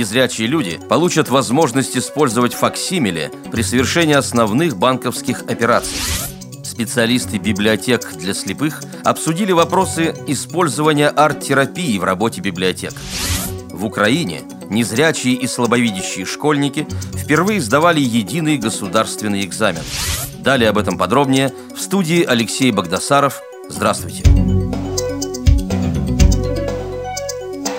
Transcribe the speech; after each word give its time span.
Незрячие 0.00 0.46
люди 0.46 0.80
получат 0.88 1.28
возможность 1.28 1.94
использовать 1.94 2.54
факсимиле 2.54 3.30
при 3.52 3.60
совершении 3.60 4.14
основных 4.14 4.78
банковских 4.78 5.42
операций. 5.42 5.98
Специалисты 6.62 7.36
библиотек 7.36 8.10
для 8.14 8.32
слепых 8.32 8.82
обсудили 9.04 9.52
вопросы 9.52 10.14
использования 10.26 11.08
арт-терапии 11.08 11.98
в 11.98 12.04
работе 12.04 12.40
библиотек. 12.40 12.94
В 13.68 13.84
Украине 13.84 14.40
незрячие 14.70 15.34
и 15.34 15.46
слабовидящие 15.46 16.24
школьники 16.24 16.86
впервые 17.14 17.60
сдавали 17.60 18.00
единый 18.00 18.56
государственный 18.56 19.44
экзамен. 19.44 19.82
Далее 20.38 20.70
об 20.70 20.78
этом 20.78 20.96
подробнее 20.96 21.52
в 21.76 21.78
студии 21.78 22.24
Алексей 22.24 22.72
Богдасаров. 22.72 23.42
Здравствуйте. 23.68 24.59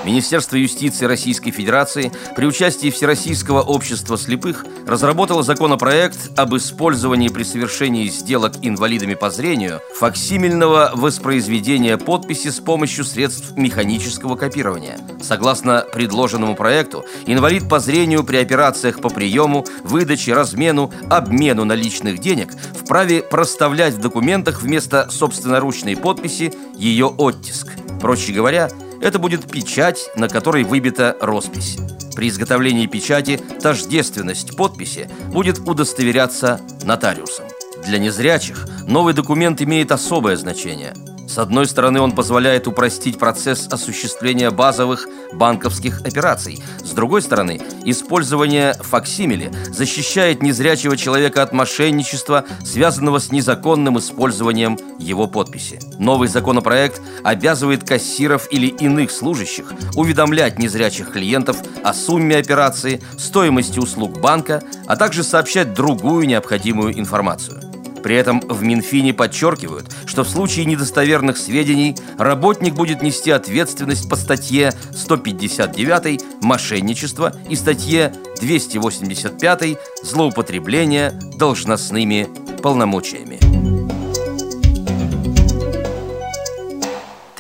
Министерство 0.04 0.55
юстиции 0.55 1.05
Российской 1.05 1.52
Федерации 1.52 2.12
при 2.36 2.46
участии 2.46 2.90
Всероссийского 2.90 3.62
общества 3.62 4.18
слепых 4.18 4.66
разработало 4.88 5.44
законопроект 5.44 6.32
об 6.38 6.55
использовании 6.55 7.30
при 7.30 7.44
совершении 7.44 8.08
сделок 8.08 8.54
инвалидами 8.64 9.14
по 9.14 9.30
зрению 9.30 9.80
факсимильного 9.95 10.92
воспроизведения 10.95 11.98
подписи 11.98 12.50
с 12.50 12.59
помощью 12.59 13.06
средств 13.06 13.56
механического 13.56 14.36
копирования. 14.36 14.98
Согласно 15.22 15.86
предложенному 15.94 16.56
проекту, 16.56 17.06
инвалид 17.28 17.70
по 17.70 17.80
зрению 17.80 18.23
при 18.23 18.38
операциях 18.38 19.02
по 19.02 19.09
приему, 19.09 19.66
выдаче, 19.84 20.34
размену, 20.34 20.92
обмену 21.12 21.64
наличных 21.64 22.20
денег 22.20 22.54
вправе 22.73 23.22
проставлять 23.22 23.94
в 23.94 24.02
документах 24.02 24.64
вместо 24.64 25.09
собственноручной 25.12 25.95
подписи 25.95 26.54
ее 26.76 27.06
оттиск. 27.06 27.68
Проще 28.02 28.34
говоря, 28.34 28.70
это 29.02 29.20
будет 29.20 29.50
печать, 29.50 30.10
на 30.16 30.30
которой 30.30 30.64
выбита 30.64 31.18
роспись. 31.20 31.78
При 32.16 32.30
изготовлении 32.30 32.88
печати 32.88 33.39
тождественность 33.62 34.56
подписи 34.56 35.09
будет 35.28 35.59
удостоверяться 35.59 36.62
нотариусом. 36.84 37.45
Для 37.86 37.98
незрячих 37.98 38.67
новый 38.88 39.14
документ 39.14 39.62
имеет 39.62 39.92
особое 39.92 40.36
значение– 40.36 40.94
с 41.32 41.38
одной 41.38 41.66
стороны, 41.66 42.02
он 42.02 42.12
позволяет 42.12 42.68
упростить 42.68 43.18
процесс 43.18 43.66
осуществления 43.72 44.52
базовых 44.52 45.08
банковских 45.32 46.02
операций. 46.02 46.62
С 46.84 46.92
другой 46.92 47.22
стороны, 47.22 47.62
использование 47.86 48.74
факсимили 48.74 49.50
защищает 49.70 50.44
незрячего 50.44 50.98
человека 50.98 51.42
от 51.42 51.54
мошенничества, 51.54 52.44
связанного 52.66 53.20
с 53.20 53.32
незаконным 53.32 53.98
использованием 53.98 54.78
его 55.00 55.26
подписи. 55.28 55.80
Новый 56.00 56.28
законопроект 56.28 57.02
обязывает 57.24 57.88
кассиров 57.88 58.52
или 58.52 58.68
иных 58.68 59.09
служащих 59.09 59.72
уведомлять 59.96 60.59
незрячих 60.59 61.14
клиентов 61.14 61.56
о 61.82 61.94
сумме 61.94 62.36
операции, 62.36 63.02
стоимости 63.18 63.80
услуг 63.80 64.20
банка, 64.20 64.62
а 64.86 64.98
также 64.98 65.24
сообщать 65.24 65.74
другую 65.74 66.28
необходимую 66.28 67.00
информацию. 67.00 67.70
При 68.03 68.16
этом 68.16 68.41
в 68.41 68.63
Минфине 68.63 69.13
подчеркивают, 69.13 69.94
что 70.05 70.23
в 70.23 70.30
случае 70.30 70.66
недостоверных 70.66 71.38
сведений 71.38 71.95
работник 72.17 72.73
будет 72.73 73.02
нести 73.02 73.31
ответственность 73.31 74.09
по 74.09 74.16
статье 74.16 74.73
159 74.95 76.44
«Мошенничество» 76.44 77.33
и 77.49 77.55
статье 77.55 78.13
285 78.39 79.77
«Злоупотребление 80.03 81.11
должностными 81.38 82.27
полномочиями». 82.61 83.39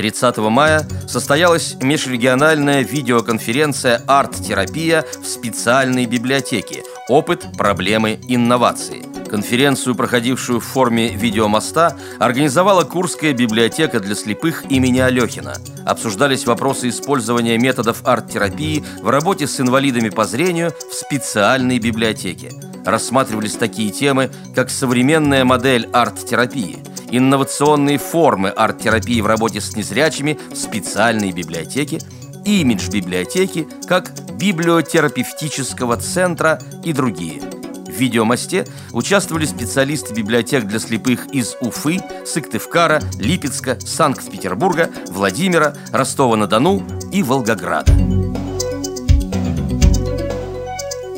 30 0.01 0.37
мая 0.37 0.87
состоялась 1.07 1.75
межрегиональная 1.79 2.81
видеоконференция 2.81 4.01
«Арт-терапия» 4.07 5.05
в 5.21 5.27
специальной 5.27 6.07
библиотеке 6.07 6.83
«Опыт, 7.07 7.45
проблемы, 7.55 8.19
инновации». 8.27 9.10
Конференцию, 9.31 9.95
проходившую 9.95 10.59
в 10.59 10.65
форме 10.65 11.15
видеомоста, 11.15 11.97
организовала 12.19 12.83
Курская 12.83 13.31
библиотека 13.31 14.01
для 14.01 14.13
слепых 14.13 14.69
имени 14.69 14.99
Алехина. 14.99 15.53
Обсуждались 15.85 16.45
вопросы 16.45 16.89
использования 16.89 17.57
методов 17.57 18.05
арт-терапии 18.05 18.83
в 19.01 19.07
работе 19.07 19.47
с 19.47 19.61
инвалидами 19.61 20.09
по 20.09 20.25
зрению 20.25 20.73
в 20.89 20.93
специальной 20.93 21.79
библиотеке. 21.79 22.51
Рассматривались 22.85 23.53
такие 23.53 23.91
темы, 23.91 24.31
как 24.53 24.69
современная 24.69 25.45
модель 25.45 25.87
арт-терапии, 25.93 26.79
инновационные 27.09 27.99
формы 27.99 28.49
арт-терапии 28.49 29.21
в 29.21 29.27
работе 29.27 29.61
с 29.61 29.77
незрячими 29.77 30.37
в 30.51 30.57
специальной 30.57 31.31
библиотеке, 31.31 32.01
имидж 32.43 32.89
библиотеки 32.89 33.65
как 33.87 34.11
библиотерапевтического 34.37 35.95
центра 35.95 36.59
и 36.83 36.91
другие– 36.91 37.41
видеомосте 38.01 38.65
участвовали 38.91 39.45
специалисты 39.45 40.13
библиотек 40.13 40.65
для 40.65 40.79
слепых 40.79 41.27
из 41.27 41.55
Уфы, 41.61 41.99
Сыктывкара, 42.25 42.99
Липецка, 43.19 43.77
Санкт-Петербурга, 43.79 44.89
Владимира, 45.09 45.75
Ростова-на-Дону 45.91 46.83
и 47.11 47.21
Волгограда. 47.21 47.91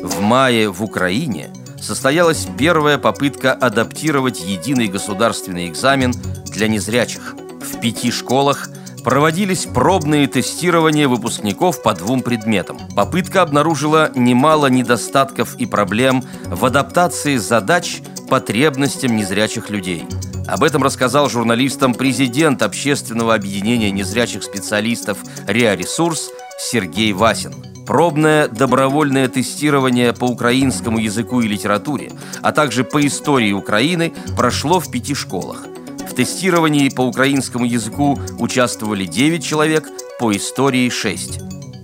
В 0.02 0.20
мае 0.20 0.68
в 0.68 0.82
Украине 0.84 1.50
состоялась 1.80 2.46
первая 2.58 2.98
попытка 2.98 3.52
адаптировать 3.52 4.40
единый 4.40 4.88
государственный 4.88 5.68
экзамен 5.68 6.12
для 6.46 6.68
незрячих. 6.68 7.34
В 7.62 7.80
пяти 7.80 8.10
школах– 8.10 8.68
проводились 9.04 9.66
пробные 9.66 10.26
тестирования 10.26 11.06
выпускников 11.06 11.82
по 11.82 11.92
двум 11.94 12.22
предметам. 12.22 12.78
Попытка 12.96 13.42
обнаружила 13.42 14.10
немало 14.14 14.66
недостатков 14.66 15.54
и 15.56 15.66
проблем 15.66 16.24
в 16.46 16.64
адаптации 16.64 17.36
задач 17.36 18.00
потребностям 18.28 19.14
незрячих 19.14 19.70
людей. 19.70 20.06
Об 20.48 20.64
этом 20.64 20.82
рассказал 20.82 21.28
журналистам 21.28 21.94
президент 21.94 22.62
общественного 22.62 23.34
объединения 23.34 23.90
незрячих 23.90 24.42
специалистов 24.42 25.18
«Реаресурс» 25.46 26.30
Сергей 26.58 27.12
Васин. 27.12 27.54
Пробное 27.86 28.48
добровольное 28.48 29.28
тестирование 29.28 30.14
по 30.14 30.24
украинскому 30.24 30.98
языку 30.98 31.42
и 31.42 31.48
литературе, 31.48 32.12
а 32.40 32.52
также 32.52 32.82
по 32.82 33.06
истории 33.06 33.52
Украины 33.52 34.14
прошло 34.36 34.80
в 34.80 34.90
пяти 34.90 35.14
школах. 35.14 35.66
В 36.14 36.16
тестировании 36.16 36.90
по 36.90 37.00
украинскому 37.00 37.64
языку 37.64 38.20
участвовали 38.38 39.04
9 39.04 39.44
человек, 39.44 39.88
по 40.20 40.30
истории 40.36 40.88
6. 40.88 41.40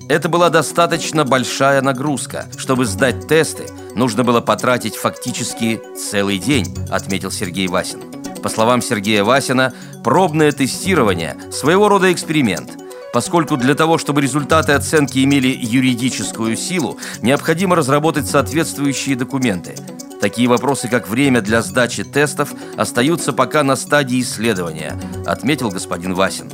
Это 0.08 0.28
была 0.28 0.50
достаточно 0.50 1.24
большая 1.24 1.82
нагрузка. 1.82 2.46
Чтобы 2.56 2.84
сдать 2.84 3.26
тесты, 3.26 3.64
нужно 3.96 4.22
было 4.22 4.40
потратить 4.40 4.94
фактически 4.94 5.80
целый 5.96 6.38
день, 6.38 6.72
отметил 6.90 7.32
Сергей 7.32 7.66
Васин. 7.66 8.02
По 8.40 8.48
словам 8.48 8.82
Сергея 8.82 9.24
Васина, 9.24 9.74
пробное 10.04 10.52
тестирование– 10.52 11.36
своего 11.50 11.88
рода 11.88 12.12
эксперимент– 12.12 12.70
поскольку 13.12 13.56
для 13.56 13.74
того, 13.74 13.98
чтобы 13.98 14.20
результаты 14.20 14.70
оценки 14.72 15.24
имели 15.24 15.48
юридическую 15.60 16.56
силу, 16.56 16.98
необходимо 17.22 17.74
разработать 17.74 18.28
соответствующие 18.28 19.16
документы. 19.16 19.74
Такие 20.20 20.48
вопросы, 20.48 20.88
как 20.88 21.08
время 21.08 21.40
для 21.40 21.62
сдачи 21.62 22.04
тестов, 22.04 22.52
остаются 22.76 23.32
пока 23.32 23.62
на 23.62 23.74
стадии 23.74 24.20
исследования, 24.20 25.00
отметил 25.26 25.70
господин 25.70 26.14
Васин. 26.14 26.50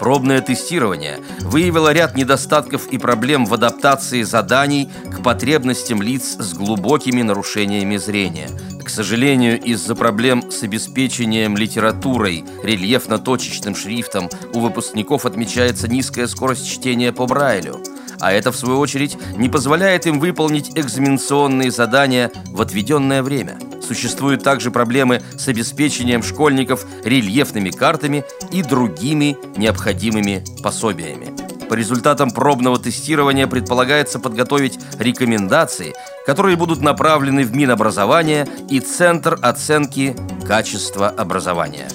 Пробное 0.00 0.40
тестирование 0.40 1.20
выявило 1.40 1.92
ряд 1.92 2.16
недостатков 2.16 2.88
и 2.88 2.98
проблем 2.98 3.44
в 3.44 3.54
адаптации 3.54 4.22
заданий 4.22 4.90
к 5.12 5.22
потребностям 5.22 6.02
лиц 6.02 6.36
с 6.38 6.54
глубокими 6.54 7.22
нарушениями 7.22 7.96
зрения. 7.96 8.48
К 8.82 8.88
сожалению, 8.88 9.60
из-за 9.62 9.94
проблем 9.94 10.50
с 10.50 10.62
обеспечением 10.62 11.56
литературой 11.56 12.44
рельефно-точечным 12.62 13.76
шрифтом 13.76 14.28
у 14.52 14.60
выпускников 14.60 15.26
отмечается 15.26 15.88
низкая 15.88 16.26
скорость 16.26 16.68
чтения 16.68 17.12
по 17.12 17.26
Брайлю– 17.26 17.80
а 18.20 18.32
это, 18.32 18.52
в 18.52 18.56
свою 18.56 18.78
очередь, 18.78 19.16
не 19.36 19.48
позволяет 19.48 20.06
им 20.06 20.20
выполнить 20.20 20.70
экзаменационные 20.76 21.70
задания 21.70 22.30
в 22.46 22.60
отведенное 22.60 23.22
время. 23.22 23.58
Существуют 23.82 24.42
также 24.42 24.70
проблемы 24.70 25.22
с 25.36 25.48
обеспечением 25.48 26.22
школьников 26.22 26.86
рельефными 27.04 27.70
картами 27.70 28.24
и 28.50 28.62
другими 28.62 29.36
необходимыми 29.56 30.44
пособиями. 30.62 31.33
По 31.74 31.76
результатам 31.76 32.30
пробного 32.30 32.78
тестирования 32.78 33.48
предполагается 33.48 34.20
подготовить 34.20 34.78
рекомендации, 34.96 35.92
которые 36.24 36.56
будут 36.56 36.80
направлены 36.80 37.42
в 37.42 37.52
Минобразование 37.52 38.46
и 38.70 38.78
Центр 38.78 39.36
оценки 39.42 40.14
качества 40.46 41.08
образования. 41.08 41.88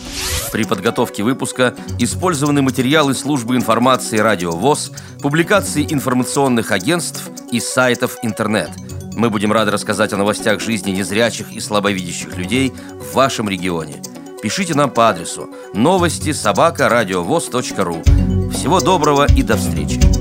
При 0.51 0.65
подготовке 0.65 1.23
выпуска 1.23 1.75
использованы 1.97 2.61
материалы 2.61 3.13
службы 3.13 3.55
информации 3.55 4.17
«Радио 4.17 4.51
ВОЗ», 4.51 4.91
публикации 5.21 5.87
информационных 5.89 6.73
агентств 6.73 7.29
и 7.49 7.61
сайтов 7.61 8.17
интернет. 8.21 8.71
Мы 9.15 9.29
будем 9.29 9.53
рады 9.53 9.71
рассказать 9.71 10.11
о 10.11 10.17
новостях 10.17 10.59
жизни 10.59 10.91
незрячих 10.91 11.53
и 11.53 11.61
слабовидящих 11.61 12.35
людей 12.35 12.73
в 12.91 13.13
вашем 13.13 13.47
регионе. 13.47 14.01
Пишите 14.43 14.73
нам 14.73 14.89
по 14.89 15.07
адресу 15.07 15.49
новости 15.73 16.33
собака 16.33 16.89
ру. 16.89 18.03
Всего 18.59 18.81
доброго 18.81 19.25
и 19.25 19.41
до 19.41 19.55
встречи! 19.55 20.18